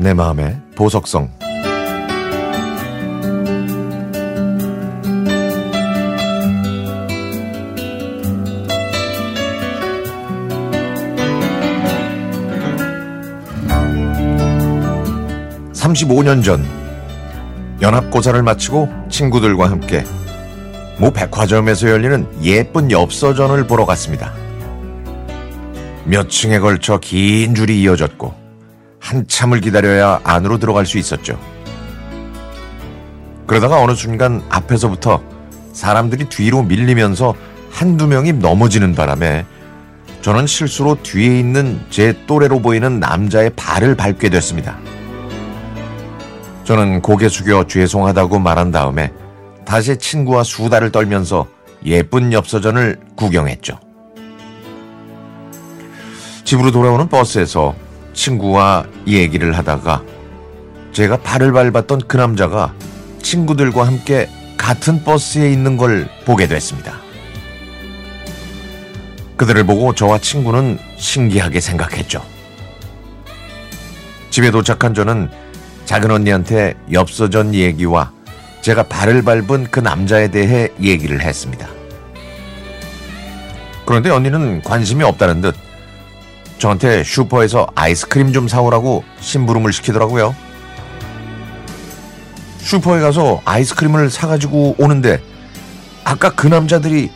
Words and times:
내 0.00 0.14
마음의 0.14 0.58
보석성 0.76 1.28
(35년) 15.74 16.42
전 16.42 16.64
연합고사를 17.82 18.42
마치고 18.42 18.88
친구들과 19.10 19.70
함께 19.70 20.02
모 20.98 21.10
백화점에서 21.10 21.90
열리는 21.90 22.26
예쁜 22.42 22.90
엽서전을 22.90 23.66
보러 23.66 23.84
갔습니다. 23.84 24.32
몇 26.06 26.30
층에 26.30 26.58
걸쳐 26.58 26.98
긴 26.98 27.54
줄이 27.54 27.82
이어졌고 27.82 28.39
한참을 29.00 29.60
기다려야 29.60 30.20
안으로 30.22 30.58
들어갈 30.58 30.86
수 30.86 30.98
있었죠. 30.98 31.38
그러다가 33.46 33.82
어느 33.82 33.94
순간 33.94 34.42
앞에서부터 34.48 35.22
사람들이 35.72 36.26
뒤로 36.26 36.62
밀리면서 36.62 37.34
한두 37.70 38.06
명이 38.06 38.34
넘어지는 38.34 38.94
바람에 38.94 39.44
저는 40.22 40.46
실수로 40.46 41.02
뒤에 41.02 41.38
있는 41.38 41.80
제 41.88 42.14
또래로 42.26 42.60
보이는 42.60 43.00
남자의 43.00 43.50
발을 43.56 43.96
밟게 43.96 44.28
됐습니다. 44.28 44.78
저는 46.64 47.00
고개 47.00 47.28
숙여 47.28 47.66
죄송하다고 47.66 48.38
말한 48.38 48.70
다음에 48.70 49.12
다시 49.64 49.96
친구와 49.96 50.44
수다를 50.44 50.92
떨면서 50.92 51.46
예쁜 51.86 52.32
엽서전을 52.32 53.00
구경했죠. 53.16 53.78
집으로 56.44 56.70
돌아오는 56.70 57.08
버스에서 57.08 57.74
친구와 58.12 58.84
얘기를 59.06 59.56
하다가 59.56 60.02
제가 60.92 61.18
발을 61.18 61.52
밟았던 61.52 62.02
그 62.06 62.16
남자가 62.16 62.74
친구들과 63.22 63.86
함께 63.86 64.28
같은 64.56 65.04
버스에 65.04 65.50
있는 65.50 65.76
걸 65.76 66.08
보게 66.24 66.46
됐습니다. 66.46 67.00
그들을 69.36 69.64
보고 69.64 69.94
저와 69.94 70.18
친구는 70.18 70.78
신기하게 70.98 71.60
생각했죠. 71.60 72.22
집에 74.30 74.50
도착한 74.50 74.92
저는 74.94 75.30
작은 75.86 76.10
언니한테 76.10 76.74
엽서전 76.92 77.54
얘기와 77.54 78.12
제가 78.60 78.84
발을 78.84 79.22
밟은 79.22 79.68
그 79.70 79.80
남자에 79.80 80.28
대해 80.28 80.68
얘기를 80.80 81.20
했습니다. 81.22 81.66
그런데 83.86 84.10
언니는 84.10 84.62
관심이 84.62 85.02
없다는 85.02 85.40
듯 85.40 85.56
저한테 86.60 87.02
슈퍼에서 87.04 87.66
아이스크림 87.74 88.34
좀 88.34 88.46
사오라고 88.46 89.02
심부름을 89.18 89.72
시키더라고요. 89.72 90.36
슈퍼에 92.58 93.00
가서 93.00 93.40
아이스크림을 93.46 94.10
사가지고 94.10 94.76
오는데 94.78 95.22
아까 96.04 96.30
그 96.34 96.46
남자들이 96.46 97.10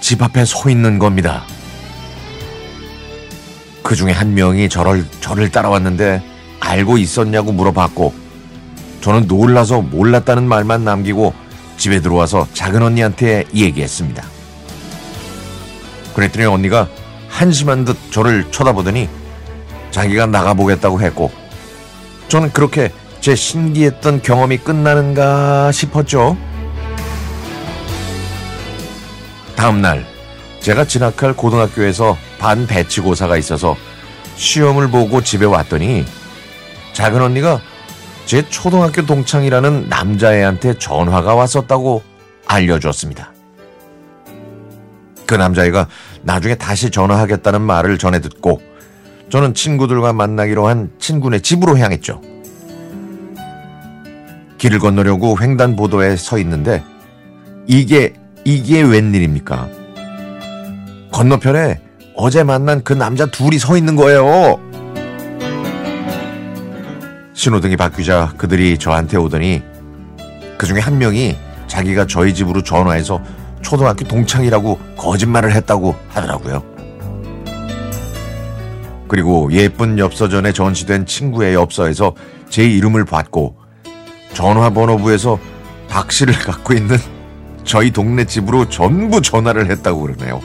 집 0.00 0.20
앞에 0.22 0.44
서 0.44 0.68
있는 0.68 0.98
겁니다. 0.98 1.44
그 3.84 3.94
중에 3.94 4.10
한 4.10 4.34
명이 4.34 4.68
저를, 4.68 5.06
저를 5.20 5.50
따라왔는데 5.52 6.20
알고 6.58 6.98
있었냐고 6.98 7.52
물어봤고 7.52 8.12
저는 9.02 9.28
놀라서 9.28 9.82
몰랐다는 9.82 10.48
말만 10.48 10.84
남기고 10.84 11.32
집에 11.76 12.00
들어와서 12.00 12.48
작은 12.54 12.82
언니한테 12.82 13.44
얘기했습니다. 13.54 14.24
그랬더니 16.14 16.46
언니가 16.46 16.88
한심한 17.30 17.84
듯 17.84 17.96
저를 18.10 18.50
쳐다보더니 18.50 19.08
자기가 19.90 20.26
나가보겠다고 20.26 21.00
했고 21.00 21.30
저는 22.28 22.52
그렇게 22.52 22.92
제 23.20 23.34
신기했던 23.34 24.22
경험이 24.22 24.58
끝나는가 24.58 25.72
싶었죠. 25.72 26.36
다음날 29.56 30.06
제가 30.60 30.84
진학할 30.84 31.34
고등학교에서 31.34 32.16
반 32.38 32.66
배치고사가 32.66 33.36
있어서 33.36 33.76
시험을 34.36 34.90
보고 34.90 35.22
집에 35.22 35.44
왔더니 35.44 36.04
작은 36.92 37.20
언니가 37.20 37.60
제 38.26 38.48
초등학교 38.48 39.04
동창이라는 39.04 39.88
남자애한테 39.88 40.78
전화가 40.78 41.34
왔었다고 41.34 42.02
알려줬습니다. 42.46 43.32
그 45.30 45.36
남자애가 45.36 45.86
나중에 46.22 46.56
다시 46.56 46.90
전화하겠다는 46.90 47.60
말을 47.60 47.98
전해 47.98 48.20
듣고 48.20 48.60
저는 49.28 49.54
친구들과 49.54 50.12
만나기로 50.12 50.66
한 50.66 50.90
친구네 50.98 51.38
집으로 51.38 51.78
향했죠. 51.78 52.20
길을 54.58 54.80
건너려고 54.80 55.40
횡단보도에 55.40 56.16
서 56.16 56.36
있는데 56.38 56.82
이게 57.68 58.14
이게 58.44 58.82
웬일입니까? 58.82 59.68
건너편에 61.12 61.80
어제 62.16 62.42
만난 62.42 62.82
그 62.82 62.92
남자 62.92 63.26
둘이 63.26 63.60
서 63.60 63.76
있는 63.76 63.94
거예요. 63.94 64.58
신호등이 67.34 67.76
바뀌자 67.76 68.34
그들이 68.36 68.78
저한테 68.78 69.16
오더니 69.16 69.62
그 70.58 70.66
중에 70.66 70.80
한 70.80 70.98
명이 70.98 71.36
자기가 71.68 72.08
저희 72.08 72.34
집으로 72.34 72.64
전화해서 72.64 73.22
초등학교 73.62 74.04
동창이라고 74.04 74.78
거짓말을 74.96 75.52
했다고 75.52 75.94
하더라고요. 76.08 76.62
그리고 79.08 79.48
예쁜 79.52 79.98
엽서전에 79.98 80.52
전시된 80.52 81.04
친구의 81.06 81.54
엽서에서 81.54 82.14
제 82.48 82.64
이름을 82.64 83.04
받고 83.04 83.56
전화번호부에서 84.34 85.38
박 85.88 86.12
씨를 86.12 86.34
갖고 86.38 86.74
있는 86.74 86.96
저희 87.64 87.90
동네 87.90 88.24
집으로 88.24 88.68
전부 88.68 89.20
전화를 89.20 89.70
했다고 89.70 90.00
그러네요. 90.00 90.40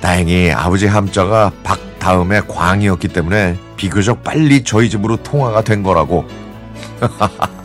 다행히 0.00 0.52
아버지 0.52 0.86
함자가 0.86 1.50
박 1.62 1.78
다음에 1.98 2.40
광이었기 2.40 3.08
때문에 3.08 3.56
비교적 3.76 4.22
빨리 4.22 4.62
저희 4.62 4.88
집으로 4.88 5.16
통화가 5.16 5.62
된 5.62 5.82
거라고. 5.82 6.24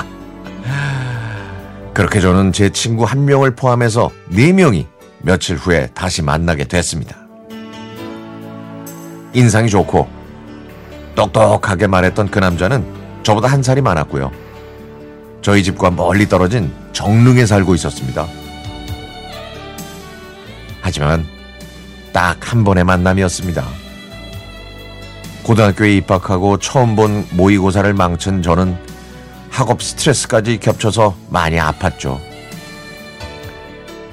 그렇게 2.02 2.20
저는 2.20 2.52
제 2.52 2.72
친구 2.72 3.04
한 3.04 3.26
명을 3.26 3.54
포함해서 3.54 4.10
네 4.28 4.52
명이 4.54 4.88
며칠 5.20 5.56
후에 5.56 5.86
다시 5.94 6.24
만나게 6.24 6.64
됐습니다. 6.64 7.16
인상이 9.34 9.70
좋고 9.70 10.08
똑똑하게 11.14 11.86
말했던 11.86 12.32
그 12.32 12.40
남자는 12.40 12.84
저보다 13.22 13.50
한 13.50 13.62
살이 13.62 13.82
많았고요. 13.82 14.32
저희 15.44 15.62
집과 15.62 15.92
멀리 15.92 16.28
떨어진 16.28 16.74
정릉에 16.92 17.46
살고 17.46 17.76
있었습니다. 17.76 18.26
하지만 20.82 21.24
딱 22.12 22.36
한 22.52 22.64
번의 22.64 22.84
만남이었습니다. 22.84 23.64
고등학교에 25.44 25.98
입학하고 25.98 26.58
처음 26.58 26.96
본 26.96 27.28
모의고사를 27.30 27.94
망친 27.94 28.42
저는 28.42 28.91
학업 29.62 29.84
스트레스까지 29.84 30.58
겹쳐서 30.58 31.16
많이 31.30 31.58
아팠죠. 31.58 32.20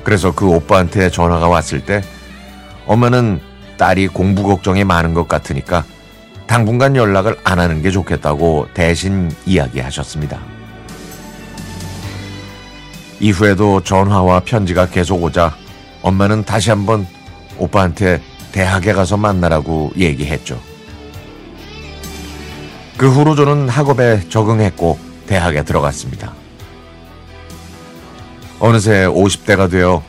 그래서 0.05 0.31
그 0.31 0.47
오빠한테 0.47 1.11
전화가 1.11 1.49
왔을 1.49 1.83
때 1.87 2.03
엄마는 2.87 3.41
딸이 3.79 4.09
공부 4.09 4.43
걱정이 4.43 4.85
많은 4.85 5.15
것 5.15 5.27
같으니까 5.27 5.85
당분간 6.47 6.97
연락을 6.97 7.39
안 7.45 7.61
하는 7.61 7.81
게 7.81 7.91
좋겠다고 7.91 8.69
대신 8.75 9.31
이야기하셨습니다. 9.47 10.39
이후에도 13.19 13.83
전화와 13.83 14.41
편지가 14.41 14.91
계속 14.91 15.23
오자 15.23 15.57
엄마는 16.03 16.45
다시 16.45 16.69
한번 16.69 17.07
오빠한테 17.57 18.21
대학에 18.53 18.93
가서 18.93 19.17
만나라고 19.17 19.93
얘기했죠. 19.97 20.61
그 22.99 23.11
후로 23.11 23.35
저는 23.35 23.71
학업에 23.71 24.29
적응했고 24.29 25.08
대학에 25.29 25.63
들어갔습니다. 25.63 26.33
어느새 28.59 29.07
50대가 29.07 29.71
되어 29.71 30.03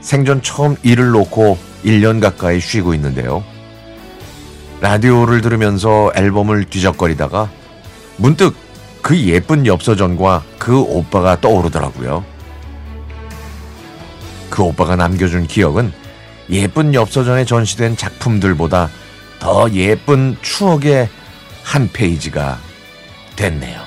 생전 0.00 0.42
처음 0.42 0.76
일을 0.82 1.10
놓고 1.10 1.58
1년 1.84 2.20
가까이 2.20 2.60
쉬고 2.60 2.94
있는데요. 2.94 3.44
라디오를 4.80 5.42
들으면서 5.42 6.10
앨범을 6.14 6.64
뒤적거리다가 6.64 7.50
문득 8.16 8.56
그 9.02 9.18
예쁜 9.18 9.66
엽서전과 9.66 10.44
그 10.58 10.80
오빠가 10.80 11.38
떠오르더라고요. 11.40 12.24
그 14.48 14.62
오빠가 14.62 14.96
남겨준 14.96 15.46
기억은 15.46 15.92
예쁜 16.50 16.94
엽서전에 16.94 17.44
전시된 17.44 17.96
작품들보다 17.96 18.88
더 19.38 19.70
예쁜 19.72 20.36
추억의 20.42 21.08
한 21.62 21.90
페이지가 21.92 22.58
됐네요. 23.36 23.80